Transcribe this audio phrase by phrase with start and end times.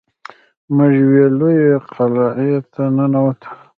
[0.75, 3.49] موږ یوې لویې قلعې ته ننوتو.